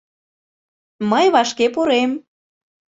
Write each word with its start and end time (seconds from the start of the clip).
Мый 1.09 1.25
вашке 1.33 1.67
пурем. 1.73 2.11